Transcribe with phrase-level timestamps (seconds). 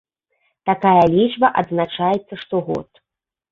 [0.69, 2.89] Такая лічба адзначаецца штогод.